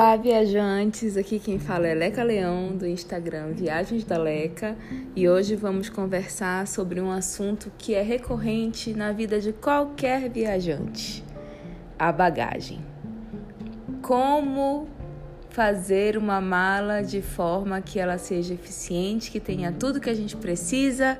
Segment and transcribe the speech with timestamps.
[0.00, 1.14] Olá, viajantes!
[1.18, 4.74] Aqui quem fala é Leca Leão, do Instagram Viagens da Leca,
[5.14, 11.22] e hoje vamos conversar sobre um assunto que é recorrente na vida de qualquer viajante:
[11.98, 12.80] a bagagem.
[14.00, 14.88] Como
[15.50, 20.34] fazer uma mala de forma que ela seja eficiente, que tenha tudo que a gente
[20.34, 21.18] precisa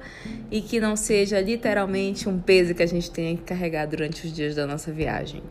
[0.50, 4.32] e que não seja literalmente um peso que a gente tenha que carregar durante os
[4.32, 5.42] dias da nossa viagem.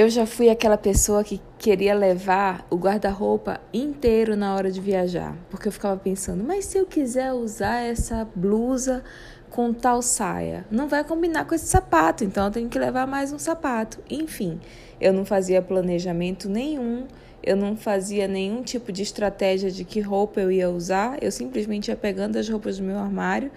[0.00, 5.36] Eu já fui aquela pessoa que queria levar o guarda-roupa inteiro na hora de viajar,
[5.50, 9.04] porque eu ficava pensando, mas se eu quiser usar essa blusa
[9.50, 13.30] com tal saia, não vai combinar com esse sapato, então eu tenho que levar mais
[13.30, 13.98] um sapato.
[14.08, 14.58] Enfim,
[14.98, 17.06] eu não fazia planejamento nenhum,
[17.42, 21.88] eu não fazia nenhum tipo de estratégia de que roupa eu ia usar, eu simplesmente
[21.88, 23.50] ia pegando as roupas do meu armário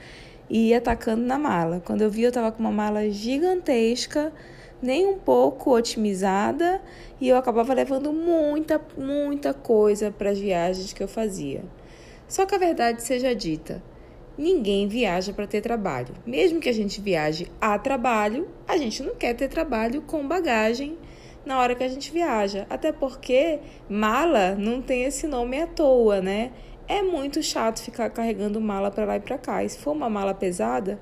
[0.49, 1.81] e ia atacando na mala.
[1.86, 4.31] Quando eu vi, eu estava com uma mala gigantesca
[4.81, 6.81] nem um pouco otimizada
[7.19, 11.63] e eu acabava levando muita, muita coisa para as viagens que eu fazia.
[12.27, 13.81] Só que a verdade seja dita,
[14.38, 16.13] ninguém viaja para ter trabalho.
[16.25, 20.97] Mesmo que a gente viaje a trabalho, a gente não quer ter trabalho com bagagem
[21.45, 22.66] na hora que a gente viaja.
[22.69, 26.52] Até porque mala não tem esse nome à toa, né?
[26.87, 29.63] É muito chato ficar carregando mala para lá e para cá.
[29.63, 30.99] E se for uma mala pesada,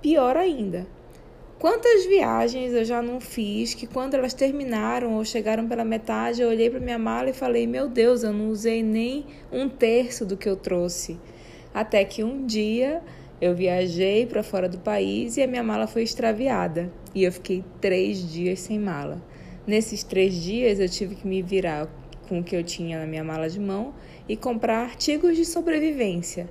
[0.00, 0.86] pior ainda.
[1.58, 6.48] Quantas viagens eu já não fiz que quando elas terminaram ou chegaram pela metade, eu
[6.48, 10.36] olhei para minha mala e falei: "Meu Deus, eu não usei nem um terço do
[10.36, 11.18] que eu trouxe".
[11.74, 13.02] Até que um dia
[13.40, 17.64] eu viajei para fora do país e a minha mala foi extraviada e eu fiquei
[17.80, 19.20] três dias sem mala.
[19.66, 21.88] Nesses três dias eu tive que me virar
[22.28, 23.94] com o que eu tinha na minha mala de mão
[24.28, 26.48] e comprar artigos de sobrevivência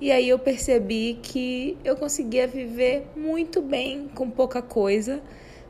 [0.00, 5.20] e aí eu percebi que eu conseguia viver muito bem com pouca coisa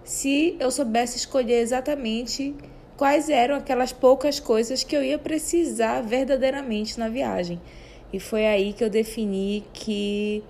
[0.05, 2.55] se eu soubesse escolher exatamente
[2.97, 7.59] quais eram aquelas poucas coisas que eu ia precisar verdadeiramente na viagem.
[8.13, 10.43] E foi aí que eu defini que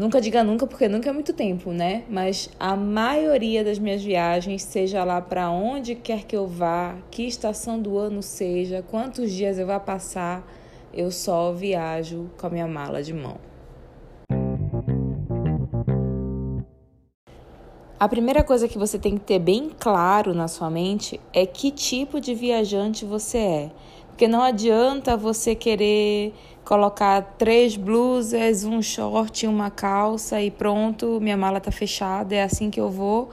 [0.00, 2.04] nunca diga nunca, porque nunca é muito tempo, né?
[2.08, 7.26] Mas a maioria das minhas viagens, seja lá para onde quer que eu vá, que
[7.26, 10.42] estação do ano seja, quantos dias eu vá passar,
[10.94, 13.36] eu só viajo com a minha mala de mão.
[17.98, 21.70] A primeira coisa que você tem que ter bem claro na sua mente é que
[21.70, 23.70] tipo de viajante você é.
[24.08, 26.32] Porque não adianta você querer
[26.70, 32.70] colocar três blusas, um short uma calça e pronto, minha mala tá fechada, é assim
[32.70, 33.28] que eu vou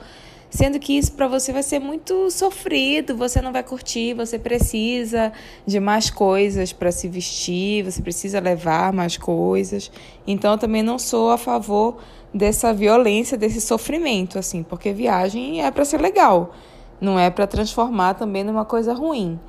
[0.50, 5.32] sendo que isso para você vai ser muito sofrido, você não vai curtir, você precisa
[5.68, 9.92] de mais coisas para se vestir, você precisa levar mais coisas.
[10.26, 11.98] Então eu também não sou a favor
[12.34, 16.56] dessa violência, desse sofrimento assim, porque viagem é para ser legal,
[17.00, 19.40] não é para transformar também numa coisa ruim.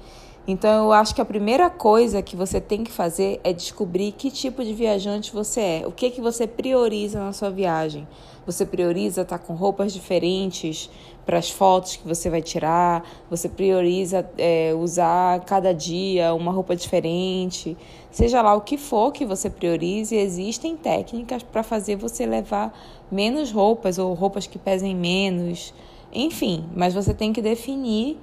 [0.50, 4.30] Então eu acho que a primeira coisa que você tem que fazer é descobrir que
[4.30, 8.08] tipo de viajante você é, o que que você prioriza na sua viagem.
[8.46, 10.88] Você prioriza estar com roupas diferentes
[11.26, 16.74] para as fotos que você vai tirar, você prioriza é, usar cada dia uma roupa
[16.74, 17.76] diferente,
[18.10, 22.72] seja lá o que for que você priorize, existem técnicas para fazer você levar
[23.12, 25.74] menos roupas ou roupas que pesem menos,
[26.10, 28.16] enfim, mas você tem que definir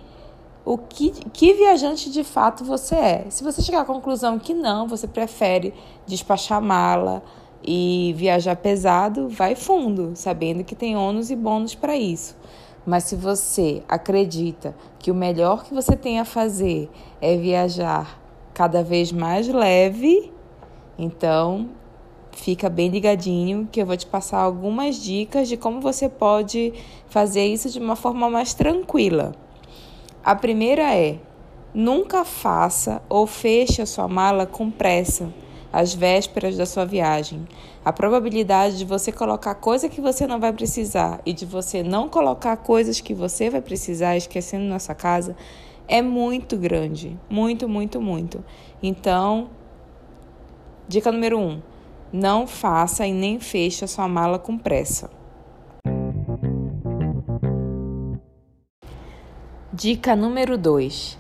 [0.66, 3.26] o que, que viajante de fato você é.
[3.30, 5.72] Se você chegar à conclusão que não, você prefere
[6.08, 7.24] despachar mala
[7.64, 12.36] e viajar pesado, vai fundo, sabendo que tem ônus e bônus para isso.
[12.84, 16.90] Mas se você acredita que o melhor que você tem a fazer
[17.22, 18.20] é viajar
[18.52, 20.34] cada vez mais leve,
[20.98, 21.70] então
[22.32, 26.74] fica bem ligadinho que eu vou te passar algumas dicas de como você pode
[27.08, 29.45] fazer isso de uma forma mais tranquila.
[30.26, 31.20] A primeira é:
[31.72, 35.32] nunca faça ou feche a sua mala com pressa
[35.72, 37.48] às vésperas da sua viagem.
[37.86, 42.10] A probabilidade de você colocar coisa que você não vai precisar e de você não
[42.10, 45.36] colocar coisas que você vai precisar esquecendo na sua casa
[45.88, 47.16] é muito grande.
[47.30, 48.44] Muito, muito, muito.
[48.82, 49.52] Então,
[50.88, 51.62] dica número um:
[52.12, 55.08] não faça e nem feche a sua mala com pressa.
[59.78, 61.18] Dica número 2: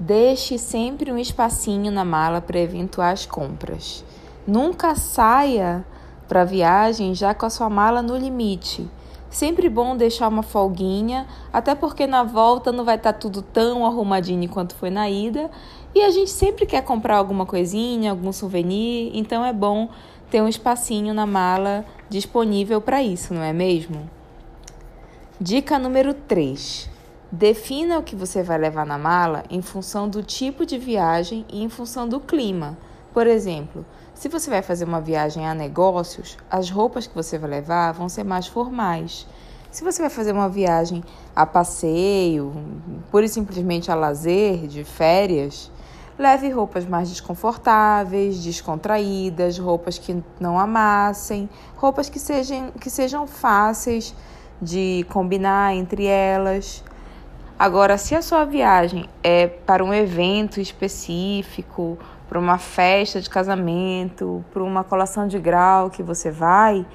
[0.00, 4.02] Deixe sempre um espacinho na mala para eventuais compras.
[4.46, 5.84] Nunca saia
[6.26, 8.88] para viagem já com a sua mala no limite.
[9.28, 13.84] Sempre bom deixar uma folguinha, até porque na volta não vai estar tá tudo tão
[13.84, 15.50] arrumadinho quanto foi na ida.
[15.94, 19.86] E a gente sempre quer comprar alguma coisinha, algum souvenir, então é bom
[20.30, 24.08] ter um espacinho na mala disponível para isso, não é mesmo?
[25.38, 26.96] Dica número 3.
[27.30, 31.62] Defina o que você vai levar na mala em função do tipo de viagem e
[31.62, 32.78] em função do clima.
[33.12, 33.84] Por exemplo,
[34.14, 38.08] se você vai fazer uma viagem a negócios, as roupas que você vai levar vão
[38.08, 39.26] ser mais formais.
[39.70, 41.04] Se você vai fazer uma viagem
[41.36, 42.50] a passeio,
[43.10, 45.70] pura e simplesmente a lazer, de férias,
[46.18, 51.46] leve roupas mais desconfortáveis, descontraídas, roupas que não amassem,
[51.76, 54.14] roupas que sejam, que sejam fáceis
[54.62, 56.82] de combinar entre elas.
[57.58, 64.44] Agora, se a sua viagem é para um evento específico, para uma festa de casamento,
[64.52, 66.86] para uma colação de grau que você vai,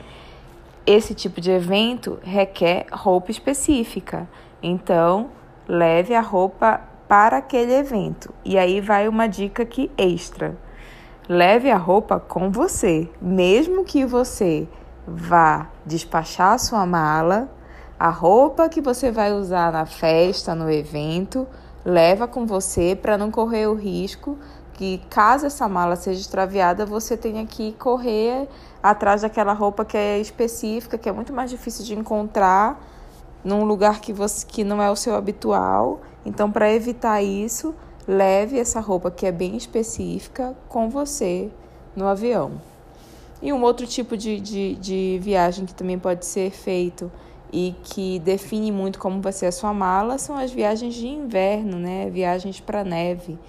[0.86, 4.26] esse tipo de evento requer roupa específica.
[4.62, 5.32] Então,
[5.68, 8.34] leve a roupa para aquele evento.
[8.46, 10.56] E aí vai uma dica aqui extra.
[11.28, 14.66] Leve a roupa com você, mesmo que você
[15.06, 17.50] vá despachar a sua mala,
[18.04, 21.48] a roupa que você vai usar na festa, no evento,
[21.86, 24.38] leva com você para não correr o risco
[24.74, 28.50] que caso essa mala seja extraviada, você tenha que correr
[28.84, 32.78] atrás daquela roupa que é específica, que é muito mais difícil de encontrar
[33.42, 36.02] num lugar que você que não é o seu habitual.
[36.26, 37.74] Então, para evitar isso,
[38.06, 41.50] leve essa roupa que é bem específica com você
[41.96, 42.52] no avião.
[43.42, 47.10] E um outro tipo de, de, de viagem que também pode ser feito
[47.54, 51.78] e que define muito como vai ser a sua mala são as viagens de inverno,
[51.78, 52.10] né?
[52.10, 53.40] Viagens para neve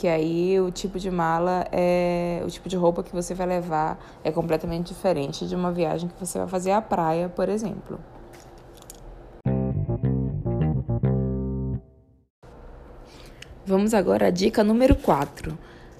[0.00, 4.02] que aí o tipo de mala é o tipo de roupa que você vai levar
[4.24, 8.00] é completamente diferente de uma viagem que você vai fazer à praia, por exemplo.
[13.66, 15.56] Vamos agora à dica número 4.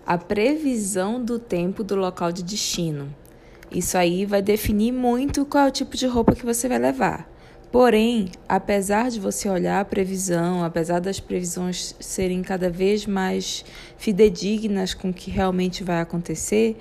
[0.06, 3.14] A previsão do tempo do local de destino.
[3.70, 7.28] Isso aí vai definir muito qual é o tipo de roupa que você vai levar.
[7.72, 13.64] Porém, apesar de você olhar a previsão, apesar das previsões serem cada vez mais
[13.96, 16.76] fidedignas com o que realmente vai acontecer,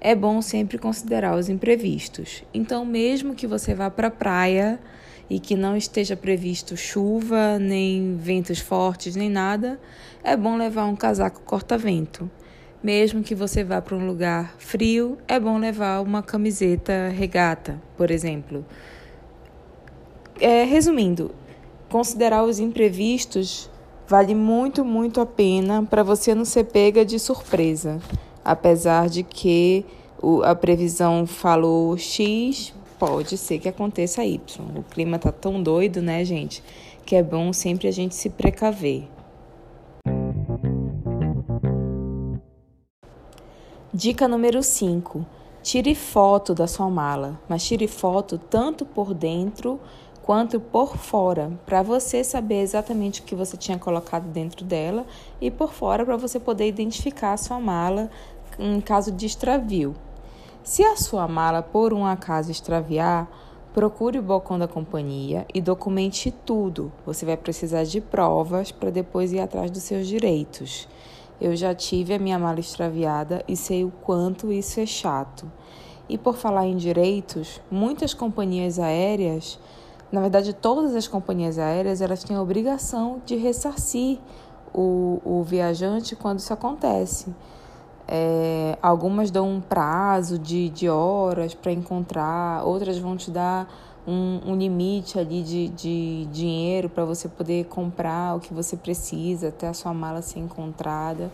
[0.00, 2.42] é bom sempre considerar os imprevistos.
[2.54, 4.80] Então, mesmo que você vá para a praia
[5.28, 9.78] e que não esteja previsto chuva, nem ventos fortes, nem nada,
[10.24, 12.30] é bom levar um casaco corta-vento.
[12.82, 18.10] Mesmo que você vá para um lugar frio, é bom levar uma camiseta regata, por
[18.10, 18.64] exemplo
[20.40, 21.30] é, resumindo,
[21.88, 23.70] considerar os imprevistos
[24.08, 28.00] vale muito, muito a pena para você não ser pega de surpresa.
[28.44, 29.84] Apesar de que
[30.42, 34.40] a previsão falou X, pode ser que aconteça Y.
[34.76, 36.62] O clima tá tão doido, né, gente?
[37.06, 39.04] Que é bom sempre a gente se precaver.
[43.92, 45.24] Dica número 5.
[45.62, 49.78] Tire foto da sua mala, mas tire foto tanto por dentro
[50.30, 55.04] quanto por fora, para você saber exatamente o que você tinha colocado dentro dela
[55.40, 58.08] e por fora para você poder identificar a sua mala
[58.56, 59.92] em caso de extravio.
[60.62, 63.28] Se a sua mala por um acaso extraviar,
[63.74, 66.92] procure o balcão da companhia e documente tudo.
[67.04, 70.86] Você vai precisar de provas para depois ir atrás dos seus direitos.
[71.40, 75.50] Eu já tive a minha mala extraviada e sei o quanto isso é chato.
[76.08, 79.58] E por falar em direitos, muitas companhias aéreas
[80.12, 84.18] na verdade, todas as companhias aéreas elas têm a obrigação de ressarcir
[84.74, 87.34] o, o viajante quando isso acontece.
[88.08, 93.72] É, algumas dão um prazo de, de horas para encontrar, outras vão te dar
[94.06, 99.48] um, um limite ali de, de dinheiro para você poder comprar o que você precisa
[99.48, 101.30] até a sua mala ser encontrada.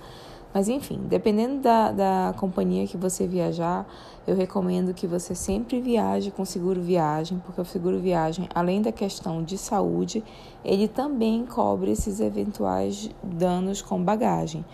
[0.53, 3.87] Mas enfim, dependendo da, da companhia que você viajar,
[4.27, 8.91] eu recomendo que você sempre viaje com seguro viagem, porque o seguro viagem, além da
[8.91, 10.25] questão de saúde,
[10.65, 14.65] ele também cobre esses eventuais danos com bagagem.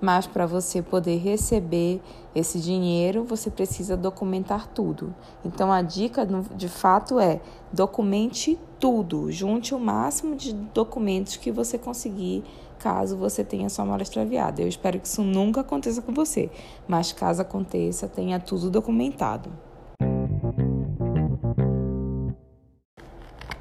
[0.00, 2.00] Mas para você poder receber
[2.34, 5.14] esse dinheiro, você precisa documentar tudo.
[5.44, 6.26] Então a dica
[6.56, 7.40] de fato é
[7.72, 12.42] documente tudo, junte o máximo de documentos que você conseguir
[12.82, 14.60] caso você tenha sua mala extraviada.
[14.60, 16.50] Eu espero que isso nunca aconteça com você,
[16.88, 19.52] mas caso aconteça, tenha tudo documentado.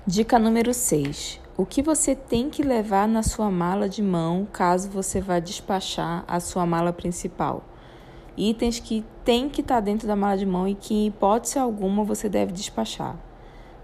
[0.07, 1.39] Dica número 6.
[1.55, 6.25] O que você tem que levar na sua mala de mão caso você vá despachar
[6.27, 7.63] a sua mala principal?
[8.35, 11.59] Itens que tem que estar tá dentro da mala de mão e que, em hipótese
[11.59, 13.15] alguma, você deve despachar: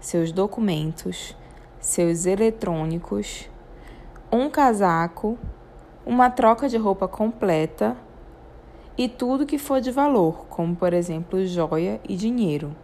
[0.00, 1.36] seus documentos,
[1.78, 3.48] seus eletrônicos,
[4.30, 5.38] um casaco,
[6.04, 7.96] uma troca de roupa completa
[8.96, 12.74] e tudo que for de valor, como por exemplo joia e dinheiro.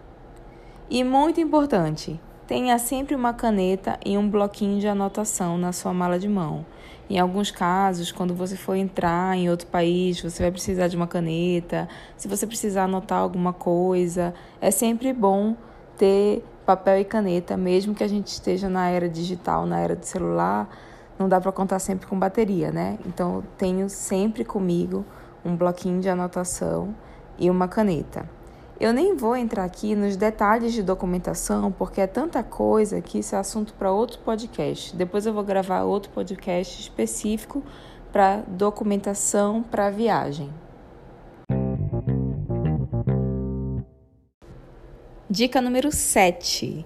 [0.89, 6.19] E muito importante, tenha sempre uma caneta e um bloquinho de anotação na sua mala
[6.19, 6.65] de mão.
[7.09, 11.07] Em alguns casos, quando você for entrar em outro país, você vai precisar de uma
[11.07, 11.87] caneta.
[12.17, 15.55] Se você precisar anotar alguma coisa, é sempre bom
[15.99, 20.05] ter papel e caneta, mesmo que a gente esteja na era digital, na era do
[20.05, 20.69] celular,
[21.19, 22.99] não dá para contar sempre com bateria, né?
[23.07, 25.05] Então, eu tenho sempre comigo
[25.45, 26.95] um bloquinho de anotação
[27.39, 28.29] e uma caneta.
[28.81, 33.37] Eu nem vou entrar aqui nos detalhes de documentação, porque é tanta coisa que isso
[33.37, 34.97] é assunto para outro podcast.
[34.97, 37.63] Depois eu vou gravar outro podcast específico
[38.13, 40.51] para documentação para viagem.
[45.31, 46.85] Dica número 7.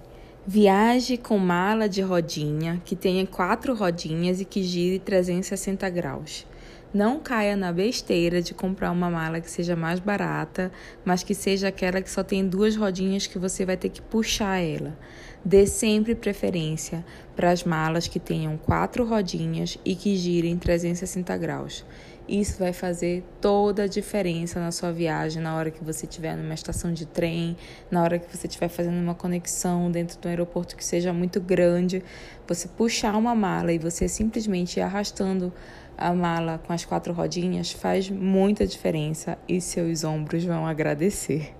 [0.51, 6.43] Viaje com mala de rodinha que tenha quatro rodinhas e que gire 360 graus.
[6.91, 10.71] Não caia na besteira de comprar uma mala que seja mais barata,
[11.05, 14.57] mas que seja aquela que só tem duas rodinhas que você vai ter que puxar
[14.57, 14.97] ela.
[15.45, 21.85] Dê sempre preferência para as malas que tenham quatro rodinhas e que girem 360 graus.
[22.29, 26.53] Isso vai fazer toda a diferença na sua viagem, na hora que você estiver numa
[26.53, 27.57] estação de trem,
[27.89, 32.03] na hora que você estiver fazendo uma conexão dentro do aeroporto que seja muito grande.
[32.47, 35.51] Você puxar uma mala e você simplesmente ir arrastando
[35.97, 41.55] a mala com as quatro rodinhas faz muita diferença e seus ombros vão agradecer.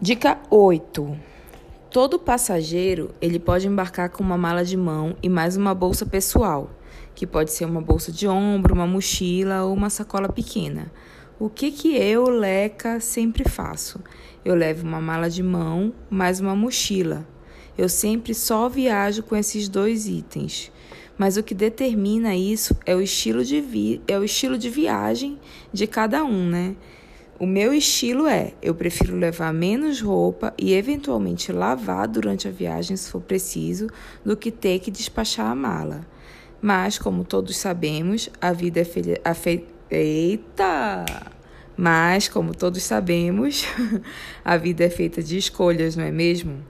[0.00, 1.29] Dica 8.
[1.90, 6.70] Todo passageiro ele pode embarcar com uma mala de mão e mais uma bolsa pessoal,
[7.16, 10.92] que pode ser uma bolsa de ombro, uma mochila ou uma sacola pequena.
[11.36, 13.98] O que que eu, Leca, sempre faço?
[14.44, 17.26] Eu levo uma mala de mão mais uma mochila.
[17.76, 20.70] Eu sempre só viajo com esses dois itens.
[21.18, 25.40] Mas o que determina isso é o estilo de, vi é o estilo de viagem
[25.72, 26.76] de cada um, né?
[27.40, 32.94] O meu estilo é: eu prefiro levar menos roupa e eventualmente lavar durante a viagem
[32.98, 33.86] se for preciso,
[34.22, 36.06] do que ter que despachar a mala.
[36.60, 39.34] Mas, como todos sabemos, a vida é feita.
[39.34, 39.64] Fe...
[39.90, 41.06] Eita!
[41.74, 43.64] Mas, como todos sabemos,
[44.44, 46.62] a vida é feita de escolhas, não é mesmo?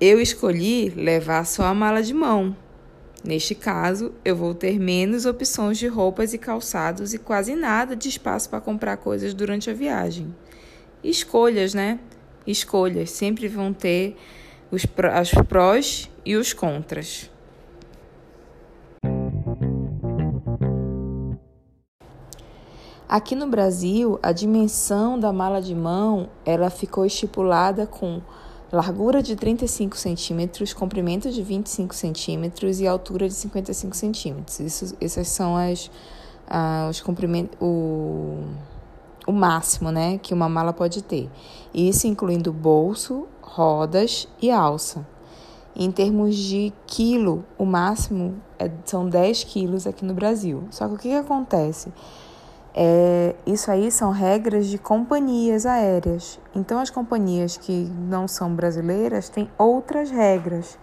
[0.00, 2.56] Eu escolhi levar só a mala de mão
[3.24, 8.08] Neste caso, eu vou ter menos opções de roupas e calçados e quase nada de
[8.08, 10.34] espaço para comprar coisas durante a viagem.
[11.02, 11.98] Escolhas, né?
[12.46, 14.16] Escolhas sempre vão ter
[14.70, 17.30] os, os prós e os contras.
[23.08, 28.20] Aqui no Brasil, a dimensão da mala de mão ela ficou estipulada com
[28.70, 34.60] largura de 35 centímetros, comprimento de 25 centímetros e altura de 55 centímetros.
[34.60, 35.90] Isso, essas são as,
[36.48, 38.44] ah, os comprimentos, o,
[39.26, 41.30] o máximo né, que uma mala pode ter.
[41.72, 45.06] Isso incluindo bolso, rodas e alça.
[45.74, 50.64] Em termos de quilo, o máximo é, são 10 quilos aqui no Brasil.
[50.70, 51.92] Só que o que, que acontece?
[52.74, 56.38] É, isso aí são regras de companhias aéreas.
[56.54, 60.78] Então, as companhias que não são brasileiras têm outras regras.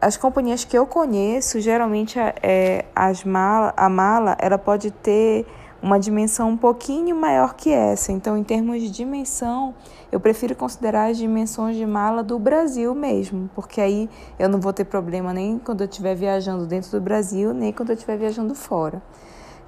[0.00, 5.46] as companhias que eu conheço, geralmente é, as mala, a mala ela pode ter
[5.82, 8.12] uma dimensão um pouquinho maior que essa.
[8.12, 9.74] Então, em termos de dimensão,
[10.10, 14.08] eu prefiro considerar as dimensões de mala do Brasil mesmo, porque aí
[14.38, 17.90] eu não vou ter problema nem quando eu estiver viajando dentro do Brasil, nem quando
[17.90, 19.02] eu estiver viajando fora.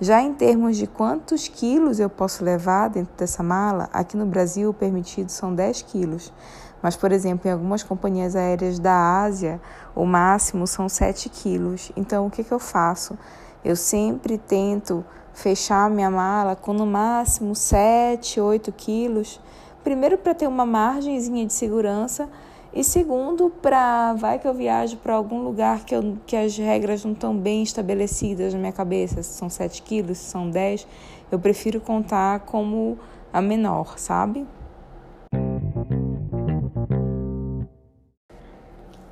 [0.00, 4.70] Já em termos de quantos quilos eu posso levar dentro dessa mala, aqui no Brasil
[4.70, 6.32] o permitido são 10 quilos.
[6.80, 9.60] Mas, por exemplo, em algumas companhias aéreas da Ásia,
[9.96, 11.90] o máximo são 7 quilos.
[11.96, 13.18] Então, o que, que eu faço?
[13.64, 19.40] Eu sempre tento fechar minha mala com no máximo 7, 8 quilos.
[19.82, 22.28] Primeiro, para ter uma margenzinha de segurança
[22.72, 27.04] e segundo, para vai que eu viajo para algum lugar que, eu, que as regras
[27.04, 30.86] não estão bem estabelecidas na minha cabeça, se são 7 quilos, se são 10,
[31.32, 32.98] eu prefiro contar como
[33.32, 34.46] a menor, sabe?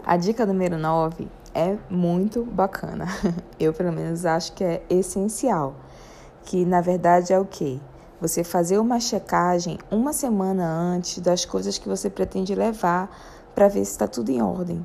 [0.04, 3.06] A dica número 9 é muito bacana.
[3.58, 5.74] Eu, pelo menos, acho que é essencial.
[6.44, 7.80] Que na verdade é o quê?
[8.20, 13.10] Você fazer uma checagem uma semana antes das coisas que você pretende levar
[13.56, 14.84] para ver se está tudo em ordem.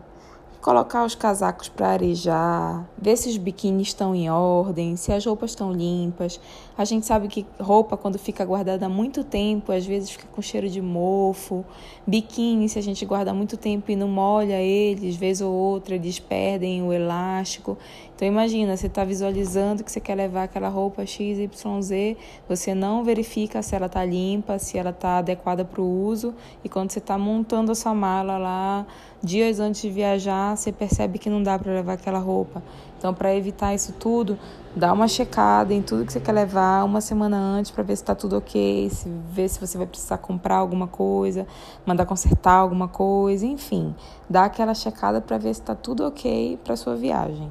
[0.62, 5.52] Colocar os casacos para arejar, ver se os biquínis estão em ordem, se as roupas
[5.52, 6.40] estão limpas.
[6.78, 10.42] A gente sabe que roupa, quando fica guardada há muito tempo, às vezes fica com
[10.42, 11.66] cheiro de mofo.
[12.06, 16.20] Biquíni, se a gente guarda muito tempo e não molha eles, vez ou outra, eles
[16.20, 17.76] perdem o elástico.
[18.16, 22.16] Então imagina, você está visualizando que você quer levar aquela roupa XYZ,
[22.48, 26.70] você não verifica se ela está limpa, se ela está adequada para o uso, e
[26.70, 28.86] quando você está montando a sua mala lá,
[29.24, 32.62] dias antes de viajar, você percebe que não dá para levar aquela roupa.
[32.98, 34.38] Então, para evitar isso tudo,
[34.76, 38.04] dá uma checada em tudo que você quer levar uma semana antes para ver se
[38.04, 41.48] está tudo ok, se, ver se você vai precisar comprar alguma coisa,
[41.86, 43.96] mandar consertar alguma coisa, enfim,
[44.30, 47.50] dá aquela checada para ver se está tudo ok para sua viagem.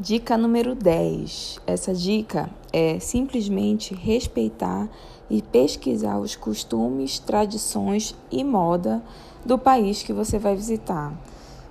[0.00, 1.58] Dica número 10.
[1.66, 4.88] Essa dica é simplesmente respeitar
[5.28, 9.02] e pesquisar os costumes, tradições e moda
[9.44, 11.12] do país que você vai visitar.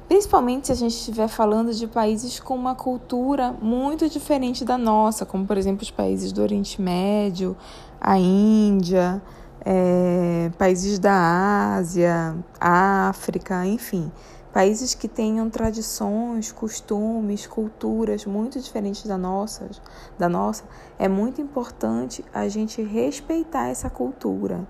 [0.10, 5.26] Principalmente se a gente estiver falando de países com uma cultura muito diferente da nossa,
[5.26, 7.56] como por exemplo os países do Oriente Médio,
[8.00, 9.22] a Índia,
[9.64, 14.12] é, países da Ásia, África, enfim
[14.58, 19.70] países que tenham tradições, costumes, culturas muito diferentes da nossa,
[20.18, 20.64] da nossa,
[20.98, 24.68] é muito importante a gente respeitar essa cultura.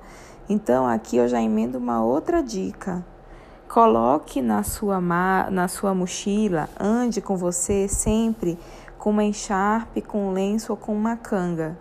[0.49, 3.01] Então, aqui eu já emendo uma outra dica.
[3.69, 8.59] Coloque na sua, na sua mochila, ande com você sempre
[8.97, 11.77] com uma encharpe, com um lenço ou com uma canga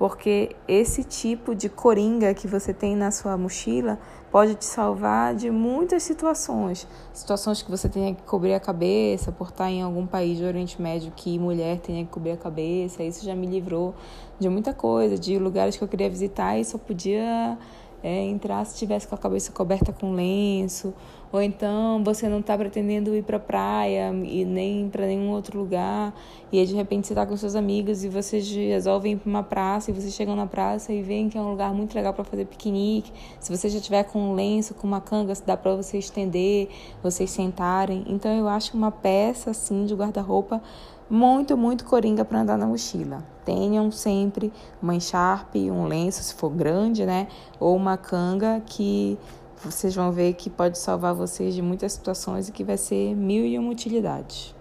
[0.00, 3.98] porque esse tipo de coringa que você tem na sua mochila
[4.30, 6.86] pode te salvar de muitas situações.
[7.12, 10.80] Situações que você tenha que cobrir a cabeça por estar em algum país do Oriente
[10.80, 13.02] Médio que mulher tenha que cobrir a cabeça.
[13.02, 13.94] Isso já me livrou
[14.38, 17.58] de muita coisa, de lugares que eu queria visitar e só podia
[18.02, 20.94] é, entrar se tivesse com a cabeça coberta com lenço,
[21.32, 25.58] ou então você não está pretendendo ir para a praia e nem para nenhum outro
[25.58, 26.12] lugar,
[26.50, 29.42] e aí de repente você está com seus amigos e vocês resolvem ir para uma
[29.42, 32.24] praça e vocês chegam na praça e veem que é um lugar muito legal para
[32.24, 33.12] fazer piquenique.
[33.38, 36.68] Se você já tiver com um lenço, com uma canga, dá para você estender,
[37.02, 38.04] vocês sentarem.
[38.08, 40.60] Então eu acho uma peça assim de guarda-roupa
[41.10, 43.24] muito, muito coringa para andar na mochila.
[43.44, 47.26] Tenham sempre uma encharpe, um lenço, se for grande, né?
[47.58, 49.18] Ou uma canga que
[49.62, 53.44] vocês vão ver que pode salvar vocês de muitas situações e que vai ser mil
[53.44, 54.54] e uma utilidades.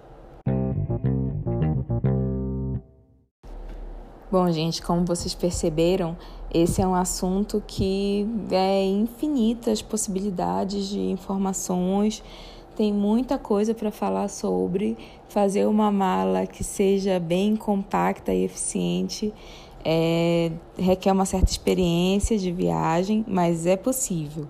[4.32, 6.16] Bom, gente, como vocês perceberam,
[6.54, 12.24] esse é um assunto que é infinitas possibilidades de informações
[12.80, 14.98] tem muita coisa para falar sobre.
[15.28, 19.34] Fazer uma mala que seja bem compacta e eficiente
[19.84, 24.48] é, requer uma certa experiência de viagem, mas é possível.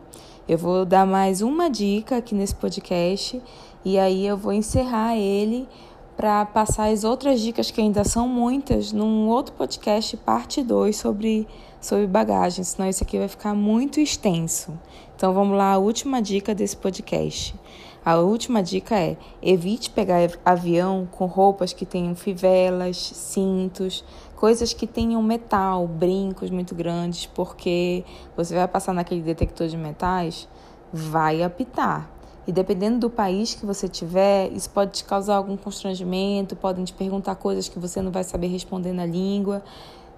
[0.48, 3.42] Eu vou dar mais uma dica aqui nesse podcast
[3.84, 5.68] e aí eu vou encerrar ele
[6.16, 11.48] para passar as outras dicas que ainda são muitas num outro podcast, parte 2, sobre,
[11.82, 14.78] sobre bagagem, senão isso aqui vai ficar muito extenso.
[15.16, 17.56] Então vamos lá, a última dica desse podcast.
[18.04, 24.04] A última dica é: evite pegar avião com roupas que tenham fivelas, cintos,
[24.36, 28.06] coisas que tenham metal, brincos muito grandes, porque
[28.38, 30.48] você vai passar naquele detector de metais,
[30.94, 32.10] vai apitar.
[32.48, 36.94] E dependendo do país que você tiver, isso pode te causar algum constrangimento, podem te
[36.94, 39.62] perguntar coisas que você não vai saber responder na língua.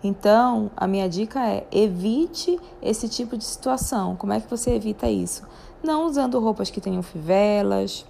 [0.04, 4.16] Então, a minha dica é evite esse tipo de situação.
[4.16, 5.44] Como é que você evita isso?
[5.84, 8.06] não usando roupas que tenham fivelas,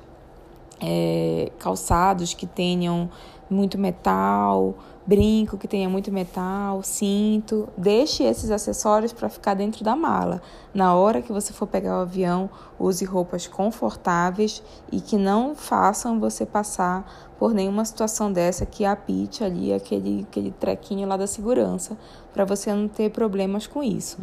[0.79, 3.09] é, calçados que tenham
[3.49, 7.67] muito metal, brinco que tenha muito metal, cinto.
[7.77, 10.41] Deixe esses acessórios para ficar dentro da mala.
[10.73, 16.19] Na hora que você for pegar o avião, use roupas confortáveis e que não façam
[16.19, 21.97] você passar por nenhuma situação dessa que apite ali aquele, aquele trequinho lá da segurança,
[22.33, 24.19] para você não ter problemas com isso.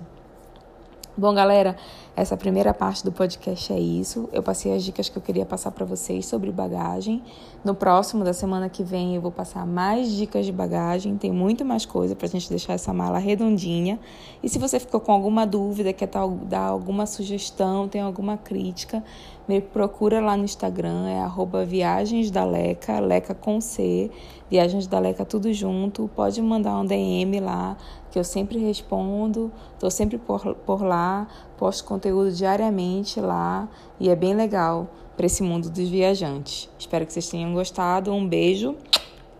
[1.18, 1.74] Bom, galera,
[2.14, 4.28] essa primeira parte do podcast é isso.
[4.32, 7.24] Eu passei as dicas que eu queria passar para vocês sobre bagagem.
[7.64, 11.16] No próximo, da semana que vem, eu vou passar mais dicas de bagagem.
[11.16, 13.98] Tem muito mais coisa para a gente deixar essa mala redondinha.
[14.40, 16.08] E se você ficou com alguma dúvida, quer
[16.44, 19.02] dar alguma sugestão, tem alguma crítica,
[19.48, 24.08] me procura lá no Instagram, é arroba Viagens da Leca, com C,
[24.48, 26.08] Viagens da Leca tudo junto.
[26.14, 27.76] Pode mandar um DM lá,
[28.10, 33.68] que eu sempre respondo, estou sempre por, por lá, posto conteúdo diariamente lá
[34.00, 36.68] e é bem legal para esse mundo dos viajantes.
[36.78, 38.12] Espero que vocês tenham gostado.
[38.12, 38.76] Um beijo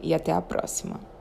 [0.01, 1.18] e até a próxima.